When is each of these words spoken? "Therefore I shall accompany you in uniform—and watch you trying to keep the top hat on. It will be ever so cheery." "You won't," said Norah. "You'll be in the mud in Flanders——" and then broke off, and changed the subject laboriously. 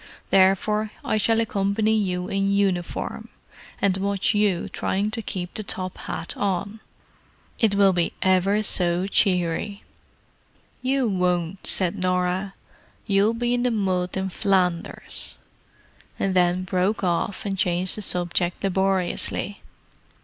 "Therefore 0.31 0.89
I 1.05 1.17
shall 1.17 1.39
accompany 1.39 1.95
you 1.95 2.27
in 2.27 2.49
uniform—and 2.51 3.97
watch 3.97 4.33
you 4.33 4.67
trying 4.67 5.11
to 5.11 5.21
keep 5.21 5.53
the 5.53 5.61
top 5.61 5.95
hat 5.95 6.35
on. 6.35 6.79
It 7.59 7.75
will 7.75 7.93
be 7.93 8.11
ever 8.23 8.63
so 8.63 9.05
cheery." 9.05 9.83
"You 10.81 11.07
won't," 11.07 11.67
said 11.67 11.99
Norah. 11.99 12.55
"You'll 13.05 13.35
be 13.35 13.53
in 13.53 13.61
the 13.61 13.69
mud 13.69 14.17
in 14.17 14.29
Flanders——" 14.29 15.35
and 16.17 16.33
then 16.33 16.63
broke 16.63 17.03
off, 17.03 17.45
and 17.45 17.55
changed 17.55 17.95
the 17.95 18.01
subject 18.01 18.63
laboriously. 18.63 19.61